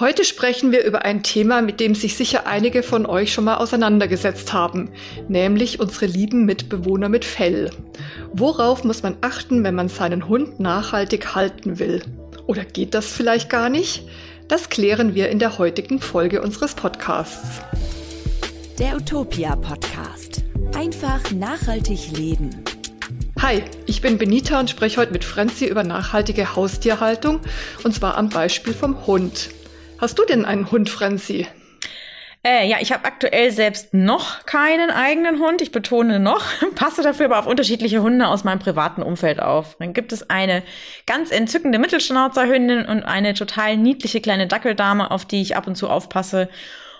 [0.00, 3.56] Heute sprechen wir über ein Thema, mit dem sich sicher einige von euch schon mal
[3.56, 4.90] auseinandergesetzt haben,
[5.26, 7.72] nämlich unsere lieben Mitbewohner mit Fell.
[8.32, 12.04] Worauf muss man achten, wenn man seinen Hund nachhaltig halten will?
[12.46, 14.04] Oder geht das vielleicht gar nicht?
[14.46, 17.60] Das klären wir in der heutigen Folge unseres Podcasts.
[18.78, 20.44] Der Utopia Podcast.
[20.76, 22.50] Einfach nachhaltig leben.
[23.40, 27.40] Hi, ich bin Benita und spreche heute mit Franzi über nachhaltige Haustierhaltung
[27.82, 29.50] und zwar am Beispiel vom Hund.
[29.98, 31.48] Hast du denn einen Hund, Franzi?
[32.46, 35.60] Äh, ja, ich habe aktuell selbst noch keinen eigenen Hund.
[35.60, 36.44] Ich betone noch,
[36.76, 39.76] passe dafür aber auf unterschiedliche Hunde aus meinem privaten Umfeld auf.
[39.80, 40.62] Dann gibt es eine
[41.04, 45.90] ganz entzückende Mittelschnauzerhündin und eine total niedliche kleine Dackeldame, auf die ich ab und zu
[45.90, 46.48] aufpasse.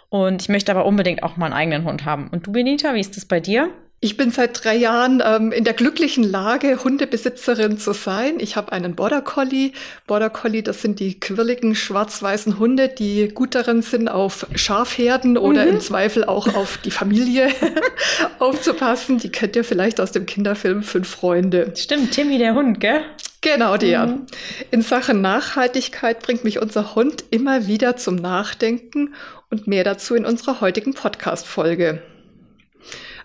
[0.09, 2.29] Und ich möchte aber unbedingt auch mal einen eigenen Hund haben.
[2.29, 3.71] Und du, Benita, wie ist das bei dir?
[4.01, 8.35] Ich bin seit drei Jahren ähm, in der glücklichen Lage, Hundebesitzerin zu sein.
[8.39, 9.73] Ich habe einen Border Collie.
[10.07, 15.65] Border Collie, das sind die quirligen schwarz-weißen Hunde, die gut darin sind, auf Schafherden oder
[15.65, 15.71] mhm.
[15.71, 17.49] im Zweifel auch auf die Familie
[18.39, 19.19] aufzupassen.
[19.19, 21.73] Die kennt ihr vielleicht aus dem Kinderfilm Fünf Freunde.
[21.75, 23.01] Stimmt, Timmy der Hund, gell?
[23.41, 24.07] Genau, der.
[24.07, 24.27] Mhm.
[24.71, 29.15] In Sachen Nachhaltigkeit bringt mich unser Hund immer wieder zum Nachdenken
[29.51, 32.01] und mehr dazu in unserer heutigen Podcast-Folge.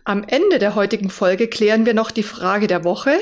[0.05, 3.17] Am Ende der heutigen Folge klären wir noch die Frage der Woche.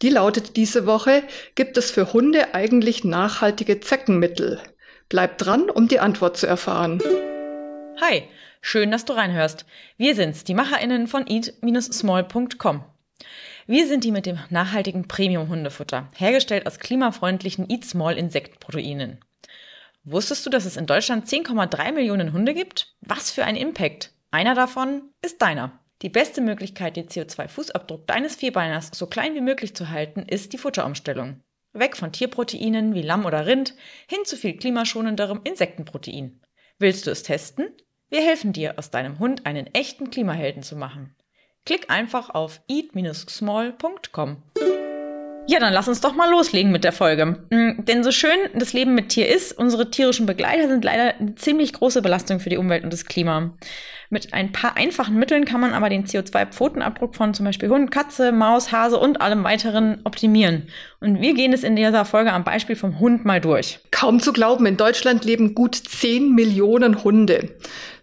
[0.00, 1.24] Die lautet diese Woche,
[1.56, 4.60] gibt es für Hunde eigentlich nachhaltige Zeckenmittel?
[5.08, 7.02] Bleibt dran, um die Antwort zu erfahren.
[8.00, 8.22] Hi,
[8.60, 9.66] schön, dass du reinhörst.
[9.96, 12.84] Wir sind's, die MacherInnen von eat-small.com.
[13.66, 19.18] Wir sind die mit dem nachhaltigen Premium-Hundefutter, hergestellt aus klimafreundlichen Eat Small Insektproteinen.
[20.04, 22.94] Wusstest du, dass es in Deutschland 10,3 Millionen Hunde gibt?
[23.00, 24.12] Was für ein Impact!
[24.30, 25.80] Einer davon ist deiner.
[26.02, 30.58] Die beste Möglichkeit, den CO2-Fußabdruck deines Vierbeiners so klein wie möglich zu halten, ist die
[30.58, 31.42] Futterumstellung.
[31.72, 33.74] Weg von Tierproteinen wie Lamm oder Rind
[34.08, 36.40] hin zu viel klimaschonenderem Insektenprotein.
[36.78, 37.68] Willst du es testen?
[38.08, 41.14] Wir helfen dir, aus deinem Hund einen echten Klimahelden zu machen.
[41.64, 44.42] Klick einfach auf eat-small.com.
[45.46, 47.38] Ja, dann lass uns doch mal loslegen mit der Folge.
[47.50, 51.34] Mm, denn so schön das Leben mit Tier ist, unsere tierischen Begleiter sind leider eine
[51.34, 53.52] ziemlich große Belastung für die Umwelt und das Klima.
[54.12, 58.32] Mit ein paar einfachen Mitteln kann man aber den CO2-Pfotenabdruck von zum Beispiel Hund, Katze,
[58.32, 60.68] Maus, Hase und allem weiteren optimieren.
[61.00, 63.78] Und wir gehen es in dieser Folge am Beispiel vom Hund mal durch.
[63.92, 67.50] Kaum zu glauben, in Deutschland leben gut 10 Millionen Hunde.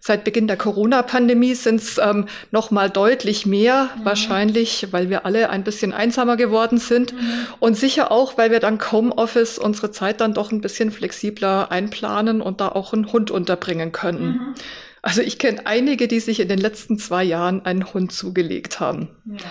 [0.00, 4.04] Seit Beginn der Corona-Pandemie sind es ähm, noch mal deutlich mehr, mhm.
[4.04, 7.27] wahrscheinlich, weil wir alle ein bisschen einsamer geworden sind mhm.
[7.60, 12.40] Und sicher auch, weil wir dank Homeoffice unsere Zeit dann doch ein bisschen flexibler einplanen
[12.40, 14.26] und da auch einen Hund unterbringen können.
[14.26, 14.54] Mhm.
[15.02, 19.08] Also ich kenne einige, die sich in den letzten zwei Jahren einen Hund zugelegt haben.
[19.26, 19.46] Ja.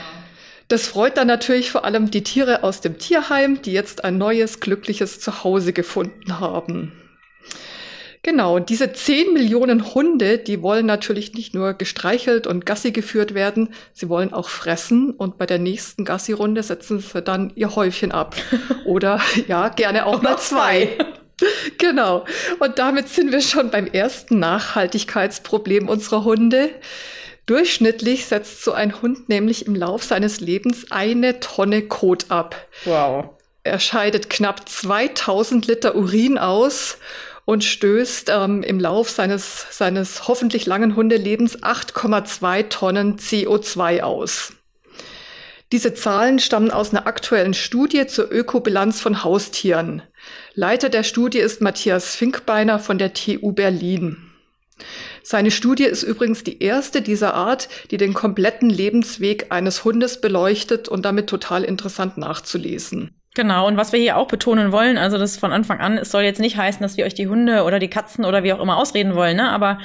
[0.68, 4.60] Das freut dann natürlich vor allem die Tiere aus dem Tierheim, die jetzt ein neues,
[4.60, 6.92] glückliches Zuhause gefunden haben.
[8.24, 13.34] Genau, und diese 10 Millionen Hunde, die wollen natürlich nicht nur gestreichelt und Gassi geführt
[13.34, 18.12] werden, sie wollen auch fressen und bei der nächsten Gassi-Runde setzen sie dann ihr Häufchen
[18.12, 18.36] ab.
[18.86, 20.98] Oder ja, gerne auch mal zwei.
[21.78, 22.26] Genau.
[22.58, 26.72] Und damit sind wir schon beim ersten Nachhaltigkeitsproblem unserer Hunde.
[27.46, 32.56] Durchschnittlich setzt so ein Hund nämlich im Lauf seines Lebens eine Tonne Kot ab.
[32.86, 33.30] Wow.
[33.64, 36.98] Er scheidet knapp 2000 Liter Urin aus
[37.48, 44.52] und stößt ähm, im Lauf seines, seines hoffentlich langen Hundelebens 8,2 Tonnen CO2 aus.
[45.72, 50.02] Diese Zahlen stammen aus einer aktuellen Studie zur Ökobilanz von Haustieren.
[50.56, 54.18] Leiter der Studie ist Matthias Finkbeiner von der TU Berlin.
[55.24, 60.90] Seine Studie ist übrigens die erste dieser Art, die den kompletten Lebensweg eines Hundes beleuchtet
[60.90, 63.17] und damit total interessant nachzulesen.
[63.38, 66.24] Genau, und was wir hier auch betonen wollen, also das von Anfang an, es soll
[66.24, 68.78] jetzt nicht heißen, dass wir euch die Hunde oder die Katzen oder wie auch immer
[68.78, 69.52] ausreden wollen, ne?
[69.52, 69.78] aber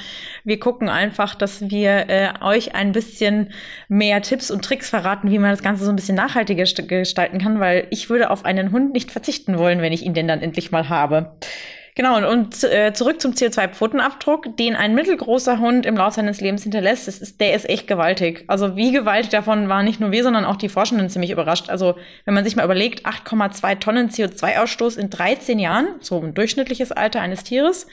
[0.42, 3.52] wir gucken einfach, dass wir äh, euch ein bisschen
[3.88, 7.60] mehr Tipps und Tricks verraten, wie man das Ganze so ein bisschen nachhaltiger gestalten kann,
[7.60, 10.72] weil ich würde auf einen Hund nicht verzichten wollen, wenn ich ihn denn dann endlich
[10.72, 11.36] mal habe.
[11.94, 16.62] Genau, und, und äh, zurück zum CO2-Pfotenabdruck, den ein mittelgroßer Hund im Laufe seines Lebens
[16.62, 18.44] hinterlässt, das ist, der ist echt gewaltig.
[18.46, 21.68] Also wie gewaltig davon waren nicht nur wir, sondern auch die Forschenden ziemlich überrascht.
[21.68, 26.92] Also wenn man sich mal überlegt, 8,2 Tonnen CO2-Ausstoß in 13 Jahren, so ein durchschnittliches
[26.92, 27.86] Alter eines Tieres,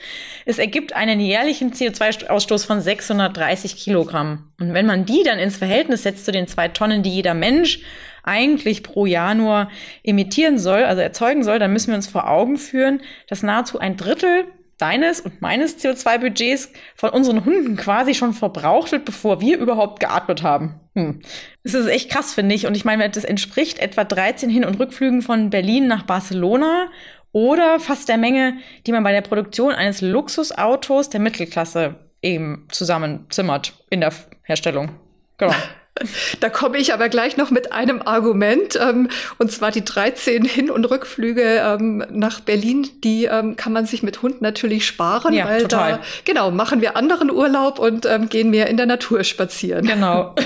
[0.46, 4.50] es ergibt einen jährlichen CO2-Ausstoß von 630 Kilogramm.
[4.58, 7.80] Und wenn man die dann ins Verhältnis setzt zu den zwei Tonnen, die jeder Mensch
[8.22, 9.68] eigentlich pro Jahr nur
[10.02, 13.96] emittieren soll, also erzeugen soll, dann müssen wir uns vor Augen führen, dass nahezu ein
[13.96, 14.44] Drittel
[14.80, 20.42] deines und meines CO2-Budgets von unseren Hunden quasi schon verbraucht wird, bevor wir überhaupt geatmet
[20.42, 20.80] haben.
[20.94, 21.20] Hm.
[21.62, 22.66] Das ist echt krass, finde ich.
[22.66, 26.88] Und ich meine, das entspricht etwa 13 Hin- und Rückflügen von Berlin nach Barcelona
[27.32, 28.54] oder fast der Menge,
[28.86, 34.12] die man bei der Produktion eines Luxusautos der Mittelklasse eben zusammenzimmert in der
[34.42, 34.90] Herstellung.
[35.36, 35.54] Genau.
[36.40, 39.08] Da komme ich aber gleich noch mit einem Argument, ähm,
[39.38, 44.02] und zwar die 13 Hin- und Rückflüge ähm, nach Berlin, die ähm, kann man sich
[44.02, 45.92] mit Hund natürlich sparen, ja, weil total.
[45.92, 49.86] da, genau, machen wir anderen Urlaub und ähm, gehen mehr in der Natur spazieren.
[49.86, 50.34] Genau.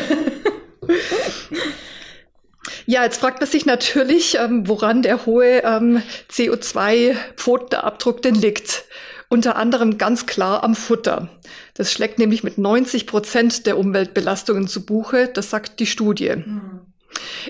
[2.87, 8.85] Ja, jetzt fragt man sich natürlich, ähm, woran der hohe ähm, CO2-Pfotenabdruck denn liegt.
[9.29, 11.29] Unter anderem ganz klar am Futter.
[11.75, 16.37] Das schlägt nämlich mit 90 Prozent der Umweltbelastungen zu Buche, das sagt die Studie.
[16.37, 16.81] Mhm.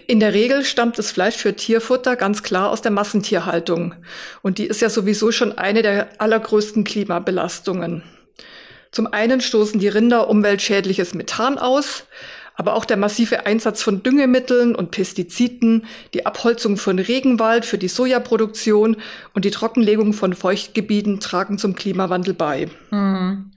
[0.06, 3.94] In der Regel stammt das Fleisch für Tierfutter ganz klar aus der Massentierhaltung.
[4.42, 8.02] Und die ist ja sowieso schon eine der allergrößten Klimabelastungen.
[8.90, 12.04] Zum einen stoßen die Rinder umweltschädliches Methan aus,
[12.56, 17.88] aber auch der massive Einsatz von Düngemitteln und Pestiziden, die Abholzung von Regenwald für die
[17.88, 18.96] Sojaproduktion
[19.32, 22.68] und die Trockenlegung von Feuchtgebieten tragen zum Klimawandel bei.
[22.90, 23.50] Mhm.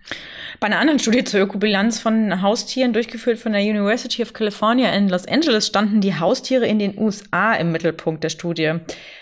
[0.59, 5.09] Bei einer anderen Studie zur Ökobilanz von Haustieren, durchgeführt von der University of California in
[5.09, 8.75] Los Angeles, standen die Haustiere in den USA im Mittelpunkt der Studie.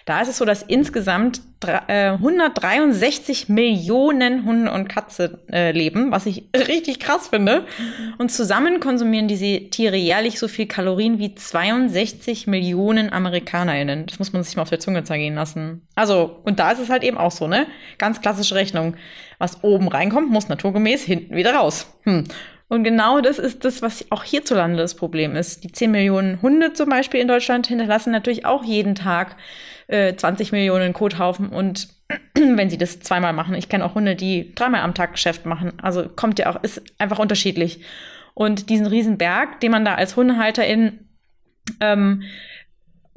[0.06, 6.26] Da ist es so, dass insgesamt 163 äh, Millionen Hunde und Katze äh, leben, was
[6.26, 7.66] ich richtig krass finde.
[8.18, 14.06] Und zusammen konsumieren diese Tiere jährlich so viel Kalorien wie 62 Millionen AmerikanerInnen.
[14.06, 15.88] Das muss man sich mal auf der Zunge zergehen lassen.
[15.96, 17.68] Also, und da ist es halt eben auch so, ne?
[17.98, 18.96] Ganz klassische Rechnung.
[19.38, 21.88] Was oben reinkommt, muss naturgemäß hinten wieder raus.
[22.04, 22.26] Hm.
[22.68, 25.64] Und genau das ist das, was auch hierzulande das Problem ist.
[25.64, 29.36] Die 10 Millionen Hunde zum Beispiel in Deutschland hinterlassen natürlich auch jeden Tag
[29.88, 31.50] äh, 20 Millionen Kothaufen.
[31.50, 31.90] Und
[32.34, 35.74] wenn sie das zweimal machen, ich kenne auch Hunde, die dreimal am Tag Geschäft machen.
[35.82, 37.82] Also kommt ja auch, ist einfach unterschiedlich.
[38.34, 41.08] Und diesen Riesenberg, den man da als Hundehalterin
[41.80, 42.24] ähm,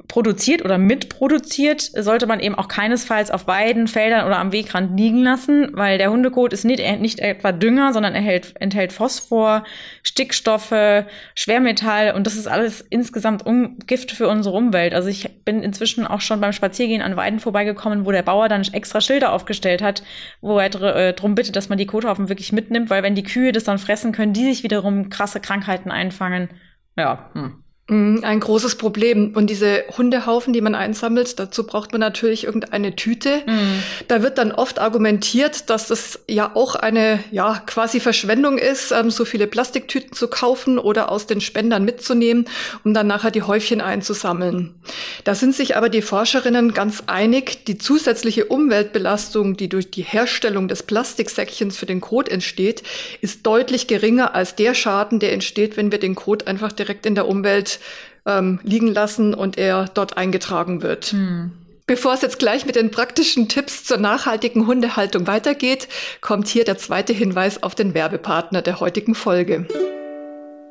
[0.09, 5.21] produziert oder mitproduziert, sollte man eben auch keinesfalls auf Weiden, Feldern oder am Wegrand liegen
[5.23, 9.63] lassen, weil der Hundekot ist nicht, nicht etwa Dünger, sondern erhält, enthält Phosphor,
[10.01, 14.95] Stickstoffe, Schwermetall und das ist alles insgesamt um, Gift für unsere Umwelt.
[14.95, 18.63] Also ich bin inzwischen auch schon beim Spaziergehen an Weiden vorbeigekommen, wo der Bauer dann
[18.73, 20.01] extra Schilder aufgestellt hat,
[20.41, 23.23] wo er dr äh, drum bittet, dass man die Kothaufen wirklich mitnimmt, weil wenn die
[23.23, 26.49] Kühe das dann fressen, können die sich wiederum krasse Krankheiten einfangen.
[26.97, 27.63] Ja, hm.
[27.89, 29.31] Mm, ein großes Problem.
[29.33, 33.41] Und diese Hundehaufen, die man einsammelt, dazu braucht man natürlich irgendeine Tüte.
[33.47, 33.83] Mhm.
[34.07, 39.09] Da wird dann oft argumentiert, dass das ja auch eine ja quasi Verschwendung ist, ähm,
[39.09, 42.45] so viele Plastiktüten zu kaufen oder aus den Spendern mitzunehmen,
[42.83, 44.75] um dann nachher die Häufchen einzusammeln.
[45.23, 50.67] Da sind sich aber die Forscherinnen ganz einig, die zusätzliche Umweltbelastung, die durch die Herstellung
[50.67, 52.83] des Plastiksäckchens für den Kot entsteht,
[53.21, 57.15] ist deutlich geringer als der Schaden, der entsteht, wenn wir den Kot einfach direkt in
[57.15, 57.78] der Umwelt
[58.25, 61.05] ähm, liegen lassen und er dort eingetragen wird.
[61.05, 61.51] Hm.
[61.87, 65.87] Bevor es jetzt gleich mit den praktischen Tipps zur nachhaltigen Hundehaltung weitergeht,
[66.21, 69.67] kommt hier der zweite Hinweis auf den Werbepartner der heutigen Folge.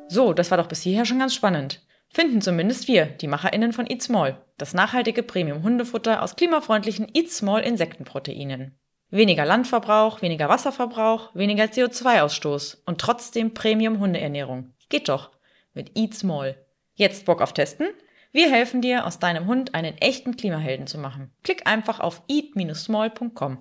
[0.07, 1.81] So, das war doch bis hierher schon ganz spannend.
[2.11, 7.61] Finden zumindest wir, die MacherInnen von Eat Small, das nachhaltige Premium-Hundefutter aus klimafreundlichen Eat Small
[7.61, 8.79] Insektenproteinen.
[9.11, 14.73] Weniger Landverbrauch, weniger Wasserverbrauch, weniger CO2-Ausstoß und trotzdem Premium-Hundeernährung.
[14.87, 15.31] Geht doch
[15.73, 16.55] mit Eat Small.
[16.99, 17.87] Jetzt Bock auf Testen?
[18.33, 21.31] Wir helfen dir, aus deinem Hund einen echten Klimahelden zu machen.
[21.45, 23.57] Klick einfach auf eat-small.com.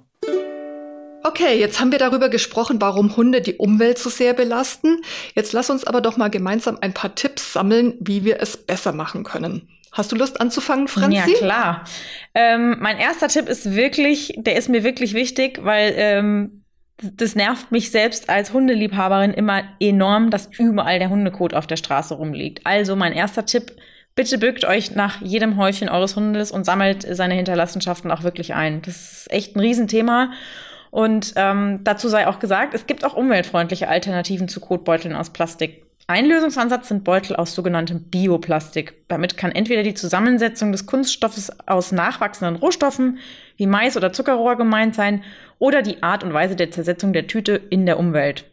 [1.23, 5.03] Okay, jetzt haben wir darüber gesprochen, warum Hunde die Umwelt so sehr belasten.
[5.37, 8.93] Jetzt lass uns aber doch mal gemeinsam ein paar Tipps sammeln, wie wir es besser
[8.93, 9.69] machen können.
[9.93, 11.17] Hast du Lust anzufangen, Franzi?
[11.17, 11.85] Ja, klar.
[12.35, 16.65] Ähm, mein erster Tipp ist wirklich, der ist mir wirklich wichtig, weil ähm,
[17.01, 22.15] das nervt mich selbst als Hundeliebhaberin immer enorm, dass überall der Hundekot auf der Straße
[22.15, 22.61] rumliegt.
[22.65, 23.73] Also mein erster Tipp,
[24.17, 28.83] bitte bückt euch nach jedem Häufchen eures Hundes und sammelt seine Hinterlassenschaften auch wirklich ein.
[28.83, 30.33] Das ist echt ein Riesenthema.
[30.91, 35.88] Und ähm, dazu sei auch gesagt, es gibt auch umweltfreundliche Alternativen zu Kotbeuteln aus Plastik.
[36.11, 38.95] Ein Lösungsansatz sind Beutel aus sogenanntem Bioplastik.
[39.09, 43.19] Damit kann entweder die Zusammensetzung des Kunststoffes aus nachwachsenden Rohstoffen
[43.59, 45.23] wie Mais oder Zuckerrohr gemeint sein
[45.59, 48.51] oder die Art und Weise der Zersetzung der Tüte in der Umwelt.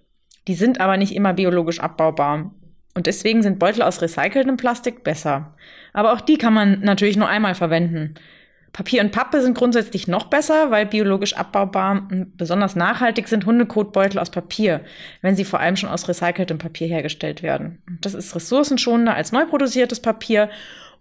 [0.50, 2.52] Die sind aber nicht immer biologisch abbaubar.
[2.94, 5.56] Und deswegen sind Beutel aus recyceltem Plastik besser.
[5.94, 8.16] Aber auch die kann man natürlich nur einmal verwenden.
[8.75, 14.20] Papier und Pappe sind grundsätzlich noch besser, weil biologisch abbaubar und besonders nachhaltig sind Hundekotbeutel
[14.20, 14.82] aus Papier,
[15.22, 17.82] wenn sie vor allem schon aus recyceltem Papier hergestellt werden.
[18.01, 20.50] Das ist ressourcenschonender als neu produziertes Papier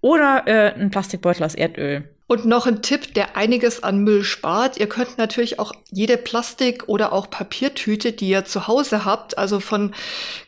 [0.00, 2.04] oder äh, ein Plastikbeutel aus Erdöl.
[2.26, 4.78] Und noch ein Tipp, der einiges an Müll spart.
[4.78, 9.60] Ihr könnt natürlich auch jede Plastik- oder auch Papiertüte, die ihr zu Hause habt, also
[9.60, 9.92] von,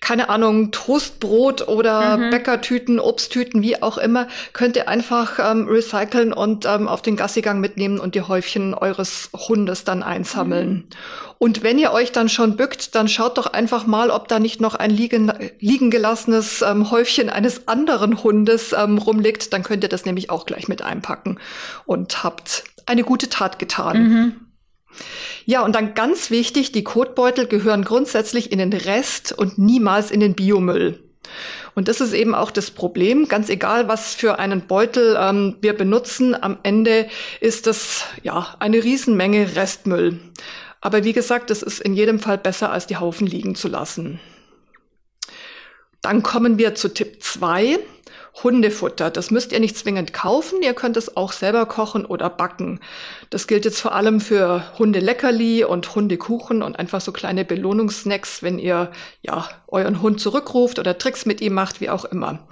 [0.01, 2.31] keine Ahnung, Toastbrot oder mhm.
[2.31, 7.61] Bäckertüten, Obsttüten, wie auch immer, könnt ihr einfach ähm, recyceln und ähm, auf den Gassigang
[7.61, 10.71] mitnehmen und die Häufchen eures Hundes dann einsammeln.
[10.71, 10.85] Mhm.
[11.39, 14.63] Und wenn ihr euch dann schon bückt, dann schaut doch einfach mal, ob da nicht
[14.63, 15.31] noch ein liegen,
[15.61, 19.53] liegen gelassenes ähm, Häufchen eines anderen Hundes ähm, rumliegt.
[19.53, 21.39] Dann könnt ihr das nämlich auch gleich mit einpacken
[21.85, 24.03] und habt eine gute Tat getan.
[24.03, 24.37] Mhm.
[25.45, 30.21] Ja, und dann ganz wichtig, die Kotbeutel gehören grundsätzlich in den Rest und niemals in
[30.21, 31.03] den Biomüll.
[31.75, 33.29] Und das ist eben auch das Problem.
[33.29, 37.09] Ganz egal, was für einen Beutel ähm, wir benutzen, am Ende
[37.41, 40.19] ist das ja eine Riesenmenge Restmüll.
[40.81, 44.21] Aber wie gesagt, es ist in jedem Fall besser, als die Haufen liegen zu lassen.
[46.01, 47.79] Dann kommen wir zu Tipp 2.
[48.43, 49.11] Hundefutter.
[49.11, 52.81] Das müsst ihr nicht zwingend kaufen, ihr könnt es auch selber kochen oder backen.
[53.31, 58.59] Das gilt jetzt vor allem für Hundeleckerli und Hundekuchen und einfach so kleine Belohnungssnacks, wenn
[58.59, 58.91] ihr
[59.23, 62.47] ja euren Hund zurückruft oder Tricks mit ihm macht, wie auch immer.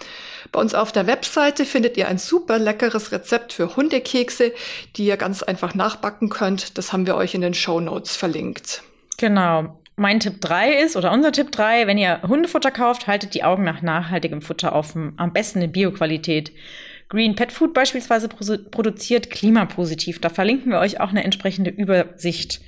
[0.53, 4.53] Bei uns auf der Webseite findet ihr ein super leckeres Rezept für Hundekekse,
[4.97, 6.79] die ihr ganz einfach nachbacken könnt.
[6.79, 8.83] Das haben wir euch in den Show Notes verlinkt.
[9.19, 9.79] Genau.
[9.97, 13.63] Mein Tipp 3 ist, oder unser Tipp 3, wenn ihr Hundefutter kauft, haltet die Augen
[13.63, 15.13] nach nachhaltigem Futter offen.
[15.17, 16.53] Am besten in Bioqualität.
[17.09, 20.21] Green Pet Food beispielsweise produziert klimapositiv.
[20.21, 22.61] Da verlinken wir euch auch eine entsprechende Übersicht.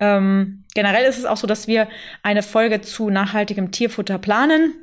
[0.00, 1.86] Ähm, generell ist es auch so, dass wir
[2.22, 4.74] eine Folge zu nachhaltigem Tierfutter planen.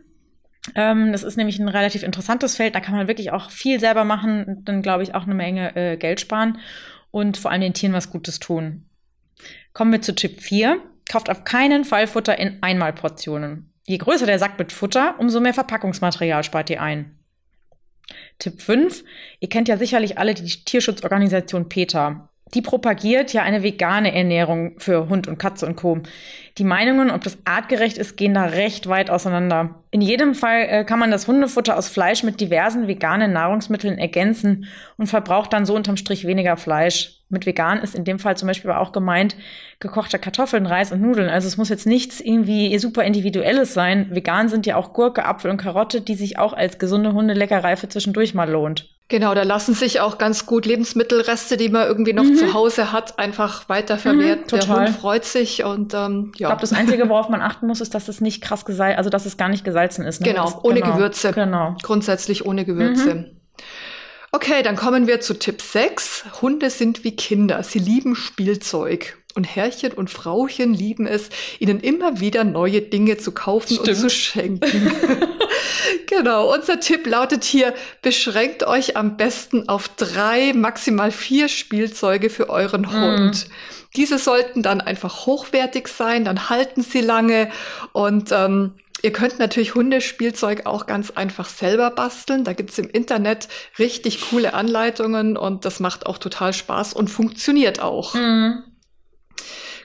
[0.76, 2.76] Ähm, das ist nämlich ein relativ interessantes Feld.
[2.76, 5.76] Da kann man wirklich auch viel selber machen und dann, glaube ich, auch eine Menge
[5.76, 6.60] äh, Geld sparen
[7.10, 8.86] und vor allem den Tieren was Gutes tun.
[9.74, 10.80] Kommen wir zu Tipp 4.
[11.12, 13.74] Kauft auf keinen Fall Futter in Einmalportionen.
[13.86, 17.20] Je größer der Sack mit Futter, umso mehr Verpackungsmaterial spart ihr ein.
[18.40, 19.04] Tipp 5.
[19.42, 22.30] Ihr kennt ja sicherlich alle die Tierschutzorganisation PETA.
[22.54, 26.00] Die propagiert ja eine vegane Ernährung für Hund und Katze und Co.
[26.58, 29.84] Die Meinungen, ob das artgerecht ist, gehen da recht weit auseinander.
[29.92, 34.68] In jedem Fall äh, kann man das Hundefutter aus Fleisch mit diversen veganen Nahrungsmitteln ergänzen
[34.96, 37.21] und verbraucht dann so unterm Strich weniger Fleisch.
[37.32, 39.36] Mit vegan ist in dem Fall zum Beispiel auch gemeint
[39.80, 41.30] gekochte Kartoffeln, Reis und Nudeln.
[41.30, 44.08] Also es muss jetzt nichts irgendwie super individuelles sein.
[44.12, 47.90] Vegan sind ja auch Gurke, Apfel und Karotte, die sich auch als gesunde Hundeleckerei für
[47.90, 48.90] zwischendurch mal lohnt.
[49.12, 52.36] Genau, da lassen sich auch ganz gut Lebensmittelreste, die man irgendwie noch mhm.
[52.36, 54.50] zu Hause hat, einfach weitervermehrt.
[54.50, 56.32] Mhm, Der Hund freut sich und ähm, ja.
[56.32, 59.10] Ich glaube, das Einzige, worauf man achten muss, ist, dass es nicht krass gesalzen, also
[59.10, 60.22] dass es gar nicht gesalzen ist.
[60.22, 60.30] Ne?
[60.30, 60.94] Genau, das, ohne genau.
[60.94, 61.34] Gewürze.
[61.34, 61.76] Genau.
[61.84, 63.16] Grundsätzlich ohne Gewürze.
[63.16, 63.26] Mhm.
[64.34, 66.42] Okay, dann kommen wir zu Tipp 6.
[66.42, 67.64] Hunde sind wie Kinder.
[67.64, 69.18] Sie lieben Spielzeug.
[69.34, 73.88] Und Herrchen und Frauchen lieben es, ihnen immer wieder neue Dinge zu kaufen Stimmt.
[73.88, 74.92] und zu schenken.
[76.08, 82.50] genau, unser Tipp lautet hier, beschränkt euch am besten auf drei, maximal vier Spielzeuge für
[82.50, 82.92] euren mm.
[82.92, 83.48] Hund.
[83.96, 87.52] Diese sollten dann einfach hochwertig sein, dann halten sie lange
[87.94, 88.74] und ähm,
[89.04, 92.44] Ihr könnt natürlich Hundespielzeug auch ganz einfach selber basteln.
[92.44, 93.48] Da gibt's im Internet
[93.80, 98.14] richtig coole Anleitungen und das macht auch total Spaß und funktioniert auch.
[98.14, 98.64] Mhm.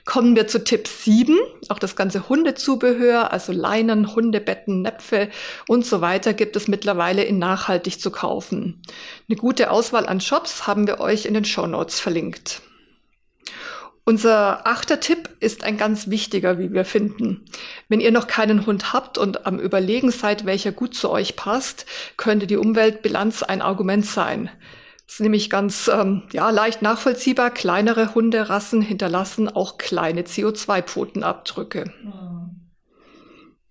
[0.05, 1.37] Kommen wir zu Tipp 7.
[1.67, 5.29] Auch das ganze Hundezubehör, also Leinen, Hundebetten, Näpfe
[5.67, 8.81] und so weiter gibt es mittlerweile in nachhaltig zu kaufen.
[9.27, 12.61] Eine gute Auswahl an Shops haben wir euch in den Show Notes verlinkt.
[14.07, 17.43] Unser achter Tipp ist ein ganz wichtiger, wie wir finden.
[17.89, 21.85] Wenn ihr noch keinen Hund habt und am Überlegen seid, welcher gut zu euch passt,
[22.15, 24.49] könnte die Umweltbilanz ein Argument sein.
[25.05, 27.49] Das ist nämlich ganz ähm, ja, leicht nachvollziehbar.
[27.51, 31.91] Kleinere Hunderassen hinterlassen auch kleine CO2-Pfotenabdrücke.
[32.01, 32.56] Mhm.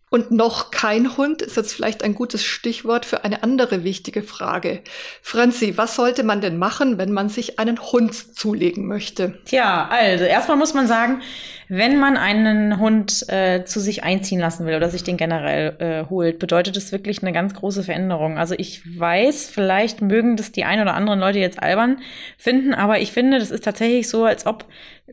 [0.08, 4.82] Und noch kein Hund ist jetzt vielleicht ein gutes Stichwort für eine andere wichtige Frage.
[5.20, 9.38] Franzi, was sollte man denn machen, wenn man sich einen Hund zulegen möchte?
[9.46, 11.22] Tja, also erstmal muss man sagen,
[11.68, 16.08] wenn man einen Hund äh, zu sich einziehen lassen will oder sich den generell äh,
[16.08, 18.38] holt, bedeutet das wirklich eine ganz große Veränderung.
[18.38, 21.98] Also ich weiß, vielleicht mögen das die ein oder anderen Leute jetzt albern
[22.38, 24.66] finden, aber ich finde, das ist tatsächlich so, als ob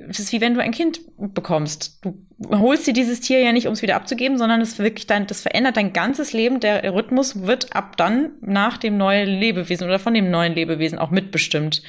[0.10, 2.02] es ist wie wenn du ein Kind bekommst.
[2.04, 2.16] Du
[2.50, 5.42] holst dir dieses Tier ja nicht, um es wieder abzugeben, sondern es wirklich dein, das
[5.42, 6.60] verändert dein ganzes Leben.
[6.60, 11.12] Der Rhythmus wird ab dann nach dem neuen Lebewesen oder von dem neuen Lebewesen auch
[11.12, 11.84] mitbestimmt.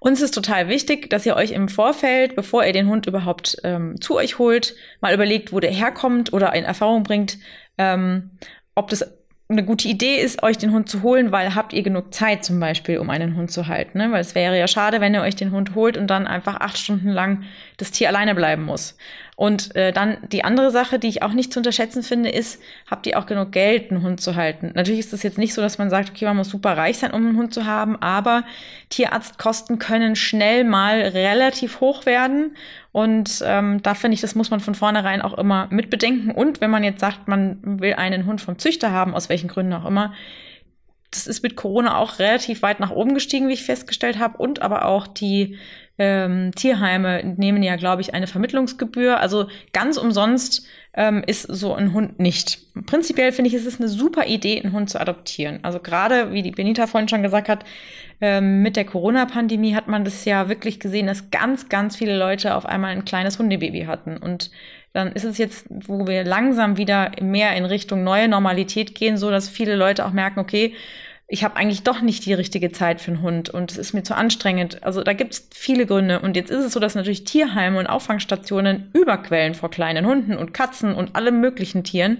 [0.00, 4.00] Uns ist total wichtig, dass ihr euch im Vorfeld, bevor ihr den Hund überhaupt ähm,
[4.00, 7.38] zu euch holt, mal überlegt, wo der herkommt oder in Erfahrung bringt,
[7.78, 8.32] ähm,
[8.74, 9.04] ob das
[9.48, 12.58] eine gute Idee ist, euch den Hund zu holen, weil habt ihr genug Zeit zum
[12.60, 13.98] Beispiel, um einen Hund zu halten.
[13.98, 14.10] Ne?
[14.10, 16.78] Weil es wäre ja schade, wenn ihr euch den Hund holt und dann einfach acht
[16.78, 17.44] Stunden lang
[17.76, 18.96] das Tier alleine bleiben muss.
[19.36, 23.06] Und äh, dann die andere Sache, die ich auch nicht zu unterschätzen finde, ist, habt
[23.06, 24.70] ihr auch genug Geld, einen Hund zu halten?
[24.74, 27.10] Natürlich ist es jetzt nicht so, dass man sagt, okay, man muss super reich sein,
[27.10, 28.44] um einen Hund zu haben, aber
[28.90, 32.56] Tierarztkosten können schnell mal relativ hoch werden.
[32.92, 36.30] Und ähm, da finde ich, das muss man von vornherein auch immer mitbedenken.
[36.30, 39.72] Und wenn man jetzt sagt, man will einen Hund vom Züchter haben, aus welchen Gründen
[39.72, 40.12] auch immer,
[41.10, 44.38] das ist mit Corona auch relativ weit nach oben gestiegen, wie ich festgestellt habe.
[44.38, 45.58] Und aber auch die
[45.98, 49.20] ähm, Tierheime nehmen ja, glaube ich, eine Vermittlungsgebühr.
[49.20, 52.58] Also ganz umsonst ähm, ist so ein Hund nicht.
[52.86, 55.60] Prinzipiell finde ich, es ist eine super Idee, einen Hund zu adoptieren.
[55.62, 57.64] Also gerade, wie die Benita vorhin schon gesagt hat,
[58.20, 62.54] ähm, mit der Corona-Pandemie hat man das ja wirklich gesehen, dass ganz, ganz viele Leute
[62.54, 64.16] auf einmal ein kleines Hundebaby hatten.
[64.16, 64.50] Und
[64.92, 69.30] dann ist es jetzt, wo wir langsam wieder mehr in Richtung neue Normalität gehen, so
[69.30, 70.74] dass viele Leute auch merken, okay,
[71.26, 74.02] ich habe eigentlich doch nicht die richtige Zeit für einen Hund und es ist mir
[74.02, 74.82] zu anstrengend.
[74.82, 76.20] Also da gibt es viele Gründe.
[76.20, 80.52] Und jetzt ist es so, dass natürlich Tierheime und Auffangstationen überquellen vor kleinen Hunden und
[80.52, 82.18] Katzen und allem möglichen Tieren.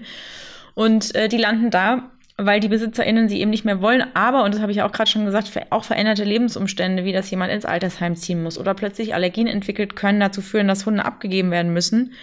[0.73, 4.03] Und äh, die landen da, weil die BesitzerInnen sie eben nicht mehr wollen.
[4.15, 7.51] Aber, und das habe ich auch gerade schon gesagt, auch veränderte Lebensumstände, wie dass jemand
[7.51, 11.73] ins Altersheim ziehen muss oder plötzlich Allergien entwickelt, können dazu führen, dass Hunde abgegeben werden
[11.73, 12.13] müssen.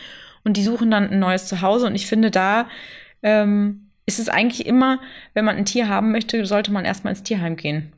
[0.44, 1.86] Und die suchen dann ein neues Zuhause.
[1.86, 2.66] Und ich finde, da
[3.22, 5.00] ähm, ist es eigentlich immer,
[5.34, 7.92] wenn man ein Tier haben möchte, sollte man erstmal ins Tierheim gehen.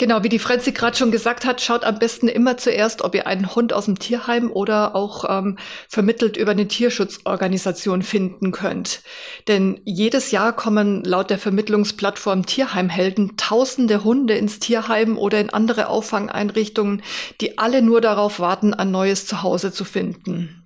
[0.00, 3.26] Genau, wie die Frenzy gerade schon gesagt hat, schaut am besten immer zuerst, ob ihr
[3.26, 9.02] einen Hund aus dem Tierheim oder auch ähm, vermittelt über eine Tierschutzorganisation finden könnt.
[9.48, 15.88] Denn jedes Jahr kommen laut der Vermittlungsplattform Tierheimhelden tausende Hunde ins Tierheim oder in andere
[15.88, 17.02] Auffangeinrichtungen,
[17.40, 20.57] die alle nur darauf warten, ein neues Zuhause zu finden.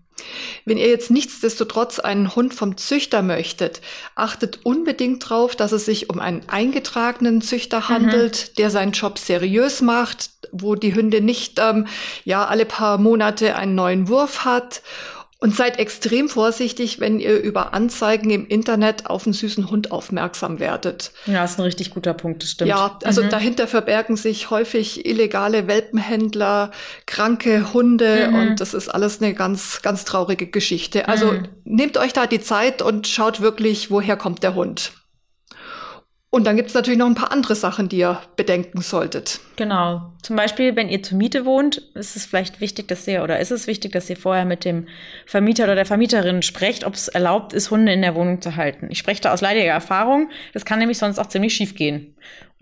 [0.65, 3.81] Wenn ihr jetzt nichtsdestotrotz einen Hund vom Züchter möchtet,
[4.15, 7.89] achtet unbedingt darauf, dass es sich um einen eingetragenen Züchter mhm.
[7.89, 8.55] handelt, mhm.
[8.59, 11.87] der seinen Job seriös macht, wo die Hunde nicht ähm,
[12.25, 14.83] ja alle paar Monate einen neuen Wurf hat
[15.43, 20.61] und seid extrem vorsichtig, wenn ihr über Anzeigen im Internet auf einen süßen Hund aufmerksam
[20.61, 21.11] werdet.
[21.27, 22.69] Ja, ist ein richtig guter Punkt, das stimmt.
[22.69, 23.31] Ja, also mhm.
[23.31, 26.71] dahinter verbergen sich häufig illegale Welpenhändler,
[27.07, 28.35] kranke Hunde mhm.
[28.37, 31.09] und das ist alles eine ganz, ganz traurige Geschichte.
[31.09, 31.49] Also mhm.
[31.65, 34.93] nehmt euch da die Zeit und schaut wirklich, woher kommt der Hund.
[36.35, 39.41] Und dann gibt es natürlich noch ein paar andere Sachen, die ihr bedenken solltet.
[39.57, 40.13] Genau.
[40.23, 43.51] Zum Beispiel, wenn ihr zur Miete wohnt, ist es vielleicht wichtig, dass ihr oder ist
[43.51, 44.89] es wichtig, dass ihr vorher mit dem
[45.27, 48.89] Vermieter oder der Vermieterin sprecht, ob es erlaubt ist, Hunde in der Wohnung zu halten.
[48.89, 50.31] Ich spreche da aus leidiger Erfahrung.
[50.55, 52.15] Das kann nämlich sonst auch ziemlich schief gehen.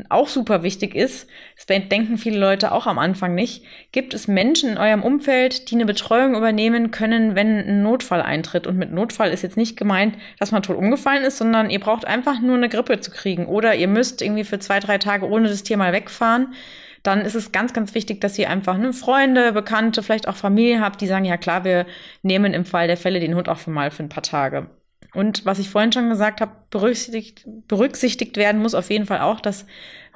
[0.08, 4.70] Auch super wichtig ist, das denken viele Leute auch am Anfang nicht, gibt es Menschen
[4.70, 8.66] in eurem Umfeld, die eine Betreuung übernehmen können, wenn ein Notfall eintritt.
[8.66, 12.04] Und mit Notfall ist jetzt nicht gemeint, dass man tot umgefallen ist, sondern ihr braucht
[12.04, 15.48] einfach nur eine Grippe zu kriegen oder ihr müsst irgendwie für zwei, drei Tage ohne
[15.48, 16.54] das Tier mal wegfahren
[17.02, 20.80] dann ist es ganz, ganz wichtig, dass ihr einfach eine Freunde, Bekannte, vielleicht auch Familie
[20.80, 21.86] habt, die sagen, ja klar, wir
[22.22, 24.68] nehmen im Fall der Fälle den Hund auch für mal für ein paar Tage.
[25.14, 29.40] Und was ich vorhin schon gesagt habe, berücksichtigt, berücksichtigt werden muss auf jeden Fall auch,
[29.40, 29.66] dass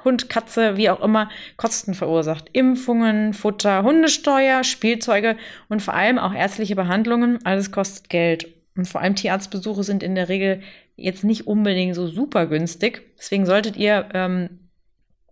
[0.03, 2.49] Hund, Katze, wie auch immer, Kosten verursacht.
[2.53, 5.35] Impfungen, Futter, Hundesteuer, Spielzeuge
[5.67, 7.39] und vor allem auch ärztliche Behandlungen.
[7.43, 8.47] Alles kostet Geld.
[8.77, 10.61] Und vor allem Tierarztbesuche sind in der Regel
[10.95, 13.01] jetzt nicht unbedingt so super günstig.
[13.17, 14.64] Deswegen solltet ihr ähm,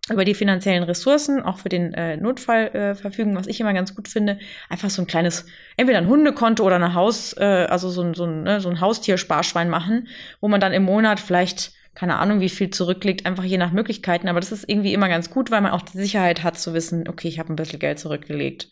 [0.09, 3.95] über die finanziellen Ressourcen, auch für den äh, Notfall äh, verfügen, was ich immer ganz
[3.95, 4.37] gut finde.
[4.69, 5.45] Einfach so ein kleines,
[5.77, 8.81] entweder ein Hundekonto oder ein Haus, äh, also so ein, so ein, ne, so ein
[8.81, 10.09] Haustiersparschwein machen,
[10.41, 14.27] wo man dann im Monat vielleicht, keine Ahnung, wie viel zurücklegt, einfach je nach Möglichkeiten.
[14.27, 17.07] Aber das ist irgendwie immer ganz gut, weil man auch die Sicherheit hat zu wissen,
[17.07, 18.67] okay, ich habe ein bisschen Geld zurückgelegt.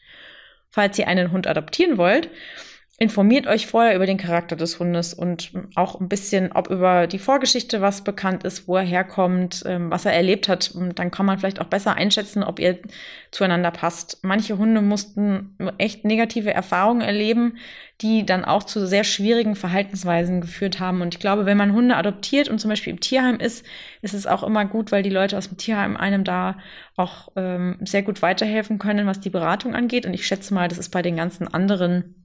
[0.70, 2.30] Falls ihr einen Hund adoptieren wollt,
[3.02, 7.18] informiert euch vorher über den Charakter des Hundes und auch ein bisschen, ob über die
[7.18, 10.70] Vorgeschichte was bekannt ist, wo er herkommt, ähm, was er erlebt hat.
[10.70, 12.78] Und dann kann man vielleicht auch besser einschätzen, ob ihr
[13.32, 14.20] zueinander passt.
[14.22, 17.58] Manche Hunde mussten echt negative Erfahrungen erleben,
[18.02, 21.02] die dann auch zu sehr schwierigen Verhaltensweisen geführt haben.
[21.02, 23.66] Und ich glaube, wenn man Hunde adoptiert und zum Beispiel im Tierheim ist,
[24.04, 26.60] ist es auch immer gut, weil die Leute aus dem Tierheim einem da
[26.98, 30.06] auch ähm, sehr gut weiterhelfen können, was die Beratung angeht.
[30.06, 32.21] Und ich schätze mal, das ist bei den ganzen anderen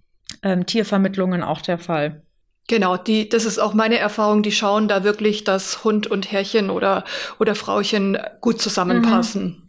[0.46, 2.22] ähm, Tiervermittlungen auch der Fall.
[2.68, 4.42] Genau, die, das ist auch meine Erfahrung.
[4.42, 7.04] Die schauen da wirklich, dass Hund und Herrchen oder,
[7.38, 9.42] oder Frauchen gut zusammenpassen.
[9.42, 9.62] Mhm.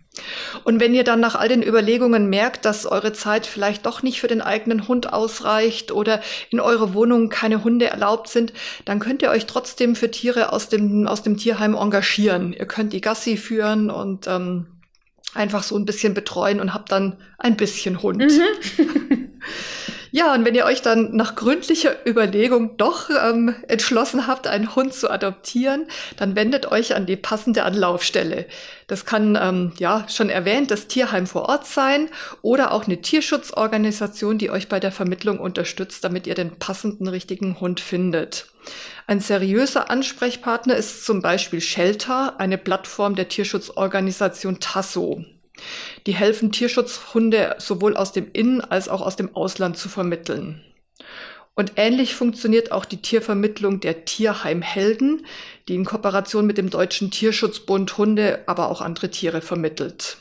[0.63, 4.19] Und wenn ihr dann nach all den Überlegungen merkt, dass eure Zeit vielleicht doch nicht
[4.19, 8.51] für den eigenen Hund ausreicht oder in eurer Wohnung keine Hunde erlaubt sind,
[8.85, 12.53] dann könnt ihr euch trotzdem für Tiere aus dem, aus dem Tierheim engagieren.
[12.53, 14.65] Ihr könnt die Gassi führen und ähm,
[15.35, 18.23] einfach so ein bisschen betreuen und habt dann ein bisschen Hund.
[18.23, 19.29] Mhm.
[20.17, 24.95] Ja, und wenn ihr euch dann nach gründlicher Überlegung doch ähm, entschlossen habt, einen Hund
[24.95, 25.85] zu adoptieren,
[26.17, 28.47] dann wendet euch an die passende Anlaufstelle.
[28.87, 32.09] Das kann, ähm, ja, schon erwähnt, das Tierheim vor Ort sein
[32.41, 37.59] oder auch eine Tierschutzorganisation, die euch bei der Vermittlung unterstützt, damit ihr den passenden richtigen
[37.59, 38.47] Hund findet.
[39.05, 45.23] Ein seriöser Ansprechpartner ist zum Beispiel Shelter, eine Plattform der Tierschutzorganisation Tasso.
[46.05, 50.63] Die helfen Tierschutzhunde sowohl aus dem In- als auch aus dem Ausland zu vermitteln.
[51.55, 55.25] Und ähnlich funktioniert auch die Tiervermittlung der Tierheimhelden,
[55.67, 60.17] die in Kooperation mit dem Deutschen Tierschutzbund Hunde, aber auch andere Tiere vermittelt.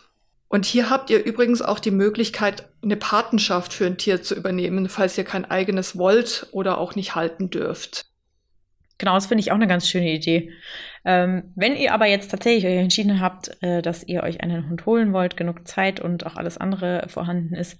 [0.48, 4.88] Und hier habt ihr übrigens auch die Möglichkeit, eine Patenschaft für ein Tier zu übernehmen,
[4.88, 8.06] falls ihr kein eigenes wollt oder auch nicht halten dürft.
[8.98, 10.52] Genau, das finde ich auch eine ganz schöne Idee.
[11.08, 14.86] Ähm, wenn ihr aber jetzt tatsächlich euch entschieden habt, äh, dass ihr euch einen Hund
[14.86, 17.78] holen wollt, genug Zeit und auch alles andere vorhanden ist,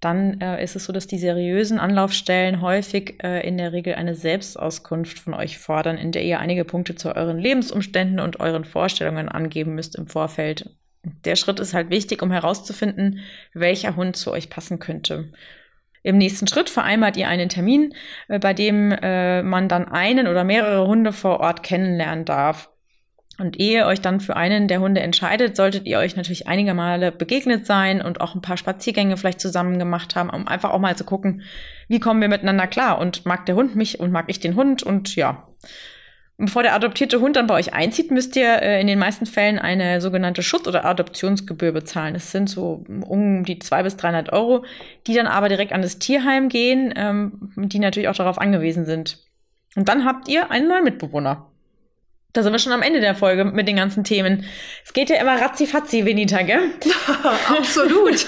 [0.00, 4.14] dann äh, ist es so, dass die seriösen Anlaufstellen häufig äh, in der Regel eine
[4.14, 9.30] Selbstauskunft von euch fordern, in der ihr einige Punkte zu euren Lebensumständen und euren Vorstellungen
[9.30, 10.68] angeben müsst im Vorfeld.
[11.24, 13.20] Der Schritt ist halt wichtig, um herauszufinden,
[13.54, 15.32] welcher Hund zu euch passen könnte.
[16.06, 17.92] Im nächsten Schritt vereinbart ihr einen Termin,
[18.28, 22.70] äh, bei dem äh, man dann einen oder mehrere Hunde vor Ort kennenlernen darf.
[23.38, 26.74] Und ehe ihr euch dann für einen der Hunde entscheidet, solltet ihr euch natürlich einige
[26.74, 30.78] Male begegnet sein und auch ein paar Spaziergänge vielleicht zusammen gemacht haben, um einfach auch
[30.78, 31.42] mal zu gucken,
[31.88, 34.84] wie kommen wir miteinander klar und mag der Hund mich und mag ich den Hund
[34.84, 35.48] und ja.
[36.38, 39.58] Bevor der adoptierte Hund dann bei euch einzieht, müsst ihr äh, in den meisten Fällen
[39.58, 42.14] eine sogenannte Schutz- oder Adoptionsgebühr bezahlen.
[42.14, 44.64] Es sind so um die 200 bis 300 Euro,
[45.06, 49.18] die dann aber direkt an das Tierheim gehen, ähm, die natürlich auch darauf angewiesen sind.
[49.76, 51.46] Und dann habt ihr einen neuen Mitbewohner.
[52.32, 54.44] Da sind wir schon am Ende der Folge mit den ganzen Themen.
[54.84, 56.70] Es geht ja immer ratzi-fatzi, Venita, gell?
[57.48, 58.26] Absolut.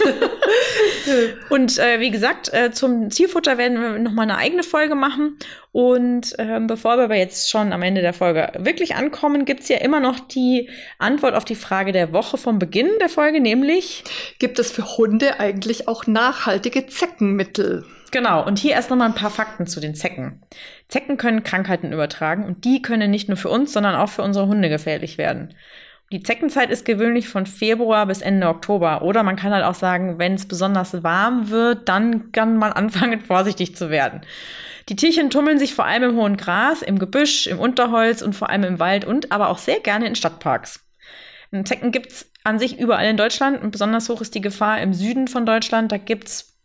[1.51, 5.39] und äh, wie gesagt, äh, zum Tierfutter werden wir nochmal eine eigene Folge machen.
[5.73, 9.77] Und ähm, bevor wir aber jetzt schon am Ende der Folge wirklich ankommen, gibt's ja
[9.77, 14.05] immer noch die Antwort auf die Frage der Woche vom Beginn der Folge, nämlich
[14.39, 17.85] Gibt es für Hunde eigentlich auch nachhaltige Zeckenmittel?
[18.11, 20.43] Genau, und hier erst nochmal ein paar Fakten zu den Zecken.
[20.89, 24.47] Zecken können Krankheiten übertragen und die können nicht nur für uns, sondern auch für unsere
[24.47, 25.55] Hunde gefährlich werden.
[26.11, 29.03] Die Zeckenzeit ist gewöhnlich von Februar bis Ende Oktober.
[29.03, 33.21] Oder man kann halt auch sagen, wenn es besonders warm wird, dann kann man anfangen,
[33.21, 34.23] vorsichtig zu werden.
[34.89, 38.49] Die Tierchen tummeln sich vor allem im hohen Gras, im Gebüsch, im Unterholz und vor
[38.49, 40.83] allem im Wald und aber auch sehr gerne in Stadtparks.
[41.65, 45.29] Zecken gibt's an sich überall in Deutschland und besonders hoch ist die Gefahr im Süden
[45.29, 45.93] von Deutschland.
[45.93, 46.58] Da gibt's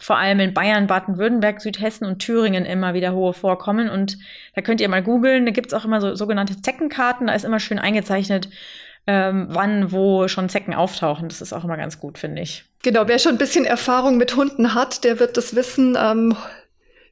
[0.00, 3.88] vor allem in Bayern, Baden-Württemberg, Südhessen und Thüringen immer wieder hohe Vorkommen.
[3.88, 4.18] Und
[4.54, 7.60] da könnt ihr mal googeln, da gibt's auch immer so sogenannte Zeckenkarten, da ist immer
[7.60, 8.48] schön eingezeichnet,
[9.06, 11.28] ähm, wann, wo schon Zecken auftauchen.
[11.28, 12.64] Das ist auch immer ganz gut, finde ich.
[12.82, 15.96] Genau, wer schon ein bisschen Erfahrung mit Hunden hat, der wird das wissen.
[15.98, 16.36] Ähm,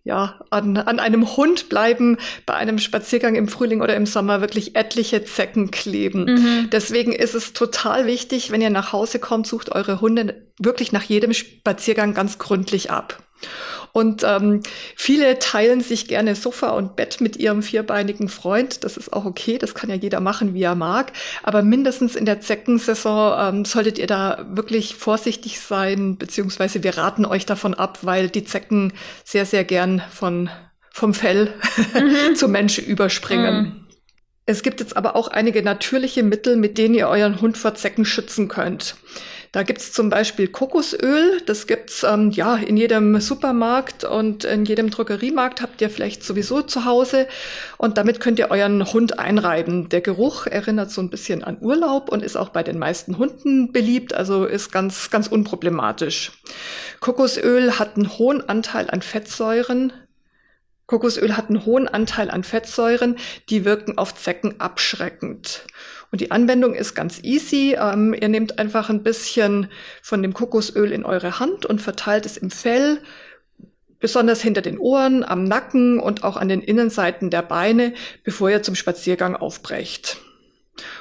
[0.04, 4.76] ja, an, an einem Hund bleiben bei einem Spaziergang im Frühling oder im Sommer wirklich
[4.76, 6.24] etliche Zecken kleben.
[6.24, 6.70] Mhm.
[6.70, 11.02] Deswegen ist es total wichtig, wenn ihr nach Hause kommt, sucht eure Hunde wirklich nach
[11.02, 13.22] jedem Spaziergang ganz gründlich ab.
[13.92, 14.60] Und ähm,
[14.96, 18.82] viele teilen sich gerne Sofa und Bett mit ihrem vierbeinigen Freund.
[18.84, 21.12] Das ist auch okay, das kann ja jeder machen, wie er mag.
[21.42, 27.24] Aber mindestens in der Zeckensaison ähm, solltet ihr da wirklich vorsichtig sein, beziehungsweise wir raten
[27.24, 28.92] euch davon ab, weil die Zecken
[29.24, 30.50] sehr, sehr gern von,
[30.90, 31.52] vom Fell
[31.94, 32.34] mhm.
[32.34, 33.62] zum Mensch überspringen.
[33.62, 33.83] Mhm.
[34.46, 38.04] Es gibt jetzt aber auch einige natürliche Mittel, mit denen ihr euren Hund vor Zecken
[38.04, 38.96] schützen könnt.
[39.54, 44.90] Da gibt's zum Beispiel Kokosöl, das gibt's ähm, ja in jedem Supermarkt und in jedem
[44.90, 47.28] Drogeriemarkt habt ihr vielleicht sowieso zu Hause
[47.78, 49.88] und damit könnt ihr euren Hund einreiben.
[49.90, 53.70] Der Geruch erinnert so ein bisschen an Urlaub und ist auch bei den meisten Hunden
[53.70, 56.32] beliebt, also ist ganz ganz unproblematisch.
[56.98, 59.92] Kokosöl hat einen hohen Anteil an Fettsäuren,
[60.86, 63.16] Kokosöl hat einen hohen Anteil an Fettsäuren,
[63.48, 65.66] die wirken auf Zecken abschreckend.
[66.10, 67.76] Und die Anwendung ist ganz easy.
[67.78, 69.68] Ähm, ihr nehmt einfach ein bisschen
[70.02, 72.98] von dem Kokosöl in eure Hand und verteilt es im Fell,
[73.98, 78.62] besonders hinter den Ohren, am Nacken und auch an den Innenseiten der Beine, bevor ihr
[78.62, 80.18] zum Spaziergang aufbrecht.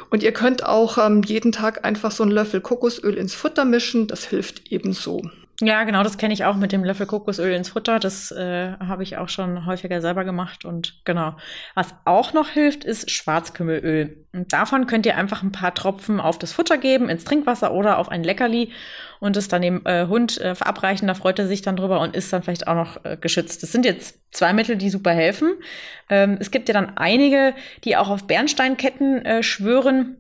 [0.10, 4.08] Und ihr könnt auch ähm, jeden Tag einfach so einen Löffel Kokosöl ins Futter mischen.
[4.08, 5.22] Das hilft ebenso.
[5.62, 8.00] Ja, genau, das kenne ich auch mit dem Löffel Kokosöl ins Futter.
[8.00, 10.66] Das äh, habe ich auch schon häufiger selber gemacht.
[10.66, 11.36] Und genau.
[11.76, 14.26] Was auch noch hilft, ist Schwarzkümmelöl.
[14.34, 18.00] Und davon könnt ihr einfach ein paar Tropfen auf das Futter geben, ins Trinkwasser oder
[18.00, 18.72] auf ein Leckerli
[19.20, 21.08] und es dann dem äh, Hund äh, verabreichen.
[21.08, 23.62] Da freut er sich dann drüber und ist dann vielleicht auch noch äh, geschützt.
[23.62, 25.54] Das sind jetzt zwei Mittel, die super helfen.
[26.10, 30.18] Ähm, es gibt ja dann einige, die auch auf Bernsteinketten äh, schwören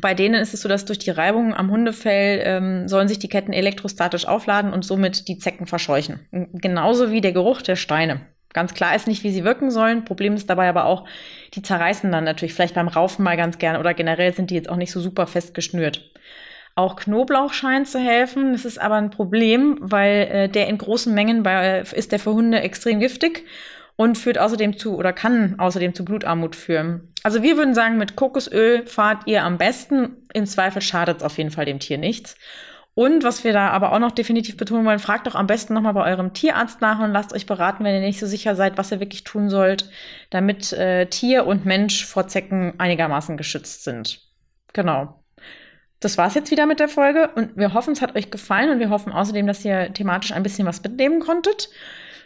[0.00, 3.28] Bei denen ist es so, dass durch die Reibung am Hundefell ähm, sollen sich die
[3.28, 6.20] Ketten elektrostatisch aufladen und somit die Zecken verscheuchen.
[6.52, 8.20] Genauso wie der Geruch der Steine.
[8.52, 10.04] Ganz klar ist nicht, wie sie wirken sollen.
[10.04, 11.06] Problem ist dabei aber auch,
[11.54, 14.68] die zerreißen dann natürlich vielleicht beim Raufen mal ganz gerne oder generell sind die jetzt
[14.68, 16.10] auch nicht so super fest geschnürt.
[16.76, 18.52] Auch Knoblauch scheint zu helfen.
[18.52, 22.32] Das ist aber ein Problem, weil äh, der in großen Mengen bei, ist der für
[22.32, 23.44] Hunde extrem giftig
[24.00, 27.12] und führt außerdem zu oder kann außerdem zu Blutarmut führen.
[27.22, 30.16] Also wir würden sagen, mit Kokosöl fahrt ihr am besten.
[30.32, 32.34] Im Zweifel schadet es auf jeden Fall dem Tier nichts.
[32.94, 35.92] Und was wir da aber auch noch definitiv betonen wollen, fragt doch am besten nochmal
[35.92, 38.90] bei eurem Tierarzt nach und lasst euch beraten, wenn ihr nicht so sicher seid, was
[38.90, 39.90] ihr wirklich tun sollt,
[40.30, 44.20] damit äh, Tier und Mensch vor Zecken einigermaßen geschützt sind.
[44.72, 45.22] Genau.
[46.00, 48.78] Das war's jetzt wieder mit der Folge und wir hoffen, es hat euch gefallen und
[48.78, 51.68] wir hoffen außerdem, dass ihr thematisch ein bisschen was mitnehmen konntet.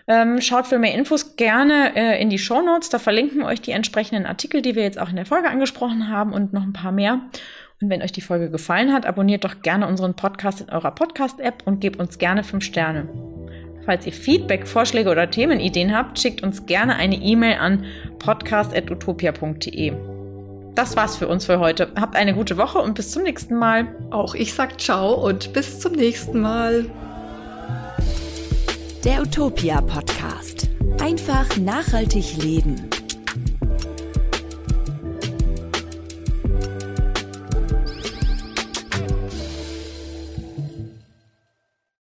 [0.06, 2.90] Ähm, schaut für mehr Infos gerne äh, in die Show Notes.
[2.90, 6.08] Da verlinken wir euch die entsprechenden Artikel, die wir jetzt auch in der Folge angesprochen
[6.08, 7.20] haben und noch ein paar mehr.
[7.80, 11.62] Und wenn euch die Folge gefallen hat, abonniert doch gerne unseren Podcast in eurer Podcast-App
[11.64, 13.08] und gebt uns gerne 5 Sterne.
[13.84, 17.84] Falls ihr Feedback, Vorschläge oder Themenideen habt, schickt uns gerne eine E-Mail an
[18.18, 19.92] podcast.utopia.de.
[20.74, 21.92] Das war's für uns für heute.
[21.98, 23.94] Habt eine gute Woche und bis zum nächsten Mal.
[24.10, 26.86] Auch ich sag ciao und bis zum nächsten Mal.
[29.04, 30.70] Der Utopia Podcast.
[30.98, 32.88] Einfach nachhaltig leben.